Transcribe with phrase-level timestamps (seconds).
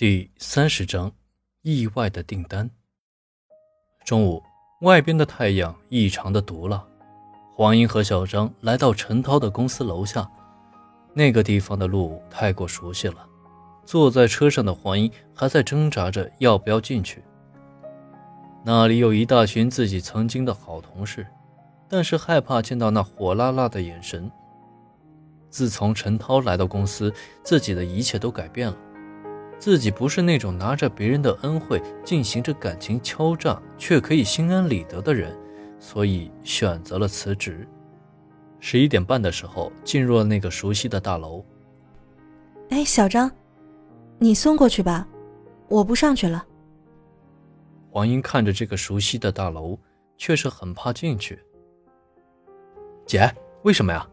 [0.00, 1.12] 第三十章，
[1.60, 2.70] 意外的订单。
[4.02, 4.42] 中午，
[4.80, 6.82] 外边的太阳异常的毒辣。
[7.52, 10.26] 黄英和小张来到陈涛的公司楼下，
[11.12, 13.16] 那个地方的路太过熟悉了。
[13.84, 17.22] 坐在车上的黄英还在挣扎着要不要进去。
[18.64, 21.26] 那里有一大群自己曾经的好同事，
[21.90, 24.32] 但是害怕见到那火辣辣的眼神。
[25.50, 27.12] 自从陈涛来到公司，
[27.44, 28.76] 自己的一切都改变了。
[29.60, 35.36] 自己不是那种拿着别人的恩惠进行着感情敲诈却可以心安理得的人，
[35.78, 37.68] 所以选择了辞职。
[38.58, 41.44] 十一点半的时候，进入了那个熟悉的大楼。
[42.70, 43.30] 哎，小张，
[44.18, 45.06] 你送过去吧，
[45.68, 46.44] 我不上去了。
[47.90, 49.78] 黄英看着这个熟悉的大楼，
[50.16, 51.38] 却是很怕进去。
[53.04, 53.30] 姐，
[53.62, 54.08] 为什么呀？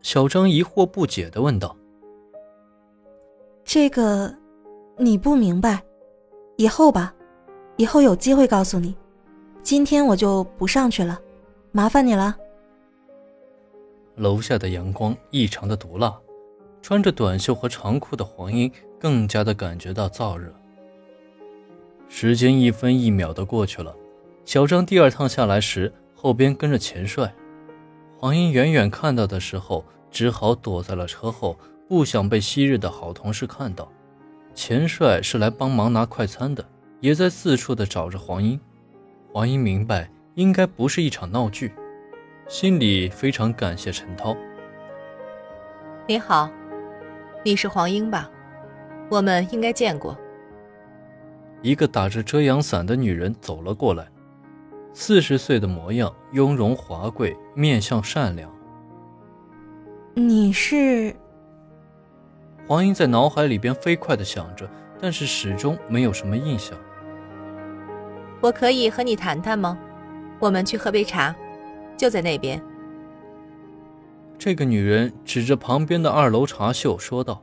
[0.00, 1.76] 小张疑惑不解的问道。
[3.64, 4.34] 这个，
[4.98, 5.82] 你不明白，
[6.56, 7.14] 以后吧，
[7.76, 8.94] 以后有机会告诉你。
[9.62, 11.18] 今天我就不上去了，
[11.72, 12.36] 麻烦你了。
[14.16, 16.14] 楼下的阳光异常的毒辣，
[16.82, 20.52] 穿着短袖和长裤的黄英更加的感觉到燥热。
[22.08, 23.96] 时间一分一秒的过去了，
[24.44, 27.34] 小张第二趟下来时，后边跟着钱帅。
[28.18, 31.56] 黄英远远看到的时候，只好躲在了车后。
[31.88, 33.86] 不想被昔日的好同事看到，
[34.54, 36.64] 钱帅是来帮忙拿快餐的，
[37.00, 38.58] 也在四处的找着黄英。
[39.32, 41.72] 黄英明白应该不是一场闹剧，
[42.48, 44.36] 心里非常感谢陈涛。
[46.06, 46.50] 你好，
[47.44, 48.30] 你是黄英吧？
[49.08, 50.16] 我们应该见过。
[51.62, 54.06] 一个打着遮阳伞的女人走了过来，
[54.92, 58.50] 四十岁的模样，雍容华贵，面相善良。
[60.14, 61.14] 你是？
[62.66, 64.68] 黄英在脑海里边飞快的想着，
[65.00, 66.78] 但是始终没有什么印象。
[68.40, 69.78] 我可以和你谈谈吗？
[70.38, 71.34] 我们去喝杯茶，
[71.96, 72.60] 就在那边。
[74.38, 77.42] 这个女人指着旁边的二楼茶秀说道。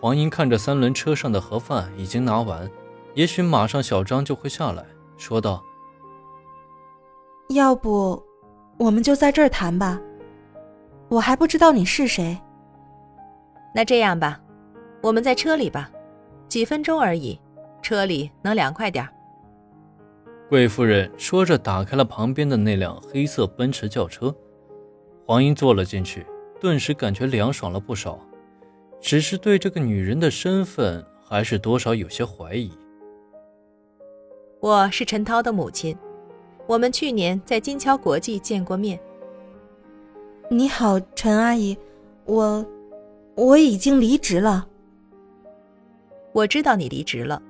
[0.00, 2.70] 黄英看着三轮车上的盒饭已经拿完，
[3.14, 4.84] 也许马上小张就会下来，
[5.16, 5.62] 说道
[7.50, 8.22] ：“要不，
[8.78, 10.00] 我们就在这儿谈吧。
[11.08, 12.38] 我还不知道你是谁。”
[13.72, 14.40] 那这样吧，
[15.00, 15.90] 我们在车里吧，
[16.48, 17.38] 几分钟而已，
[17.80, 19.08] 车里能凉快点
[20.48, 24.34] 贵夫人说着，打开了旁边的那辆黑色奔驰轿车。
[25.24, 26.26] 黄英坐了进去，
[26.58, 28.18] 顿时感觉凉爽了不少，
[29.00, 32.72] 只是对这个女人的身份还是多少有些怀疑。
[34.58, 35.96] 我是陈涛的母亲，
[36.66, 38.98] 我们去年在金桥国际见过面。
[40.50, 41.78] 你好，陈阿姨，
[42.24, 42.66] 我。
[43.34, 44.66] 我已经离职了。
[46.32, 47.42] 我知道你离职了，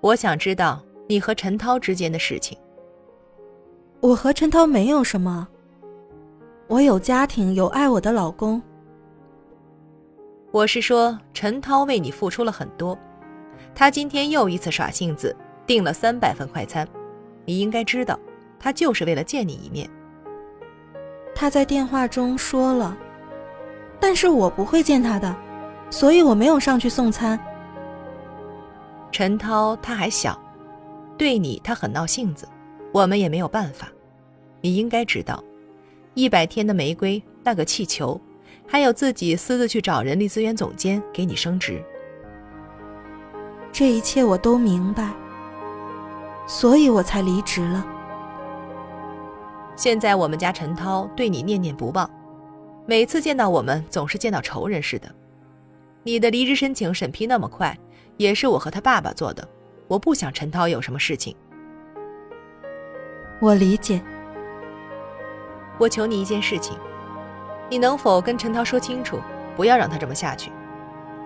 [0.00, 2.56] 我想知道你和陈涛之间的事情。
[4.00, 5.46] 我和陈涛没有什么。
[6.68, 8.62] 我有家庭，有爱我的老公。
[10.52, 12.96] 我是说，陈涛为你付出了很多，
[13.74, 15.34] 他今天又一次耍性子，
[15.66, 16.88] 订了三百份快餐。
[17.44, 18.18] 你应该知道，
[18.58, 19.90] 他就是为了见你一面。
[21.34, 22.96] 他在电话中说了。
[24.00, 25.36] 但是我不会见他的，
[25.90, 27.38] 所以我没有上去送餐。
[29.12, 30.40] 陈涛他还小，
[31.18, 32.48] 对你他很闹性子，
[32.92, 33.88] 我们也没有办法。
[34.62, 35.42] 你应该知道，
[36.14, 38.20] 一百天的玫瑰那个气球，
[38.66, 41.82] 还有自己私自去找人力资源总监给你升职。
[43.72, 45.10] 这一切我都明白，
[46.46, 47.86] 所以我才离职了。
[49.76, 52.08] 现在我们家陈涛对你念念不忘。
[52.90, 55.08] 每次见到我们，总是见到仇人似的。
[56.02, 57.78] 你的离职申请审批那么快，
[58.16, 59.48] 也是我和他爸爸做的。
[59.86, 61.36] 我不想陈涛有什么事情。
[63.40, 64.02] 我理解。
[65.78, 66.76] 我求你一件事情，
[67.70, 69.20] 你能否跟陈涛说清楚，
[69.54, 70.50] 不要让他这么下去？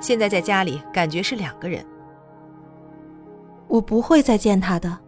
[0.00, 1.82] 现在在家里，感觉是两个人。
[3.68, 4.98] 我不会再见他的。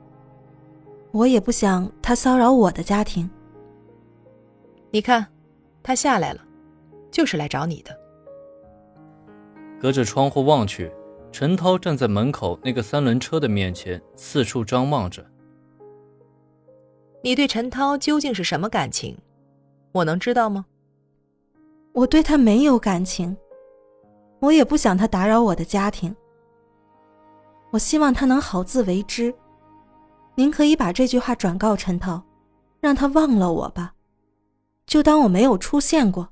[1.11, 3.29] 我也不想他骚扰我的家庭。
[4.91, 5.26] 你看。
[5.82, 6.41] 他下来了，
[7.17, 7.99] 就是来找你的。
[9.81, 10.93] 隔着窗户望去，
[11.33, 15.25] 陈涛站在门口那个三轮车的面前，四处张望着。
[17.23, 19.17] 你对陈涛究竟是什么感情？
[19.93, 20.67] 我能知道吗？
[21.95, 23.35] 我对他没有感情，
[24.41, 26.15] 我也不想他打扰我的家庭。
[27.71, 29.35] 我希望他能好自为之。
[30.35, 32.23] 您可以把这句话转告陈涛，
[32.79, 33.95] 让他忘了我吧。
[34.85, 36.29] 就当我没有出现过。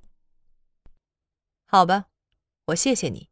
[1.74, 2.06] 好吧，
[2.66, 3.30] 我谢谢你。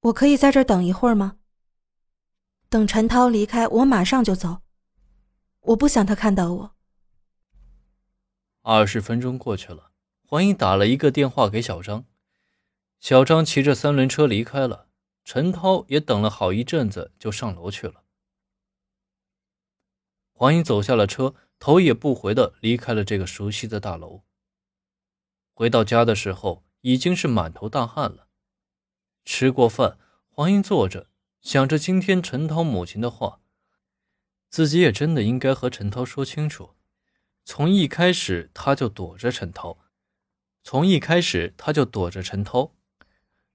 [0.00, 1.38] 我可以在这儿等一会儿吗？
[2.68, 4.62] 等陈涛离开，我马上就走。
[5.60, 6.76] 我不想他看到我。
[8.62, 9.92] 二十分钟过去了，
[10.24, 12.04] 黄英打了一个电话给小张，
[12.98, 14.88] 小张骑着三轮车离开了。
[15.24, 18.02] 陈涛也等了好一阵子，就上楼去了。
[20.32, 24.24] 黄英走下了车，头也不回的离开了这个熟悉的大楼。
[25.58, 28.28] 回到家的时候，已经是满头大汗了。
[29.24, 29.96] 吃过饭，
[30.28, 31.08] 黄英坐着，
[31.40, 33.40] 想着今天陈涛母亲的话，
[34.50, 36.74] 自己也真的应该和陈涛说清楚。
[37.42, 39.78] 从一开始他就躲着陈涛，
[40.62, 42.72] 从一开始他就躲着陈涛。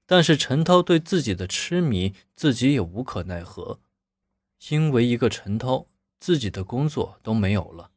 [0.08, 3.80] 但是陈涛对自己的痴迷，自己也无可奈何，
[4.72, 5.86] 因为一个陈涛，
[6.20, 7.92] 自己的工作都没有了。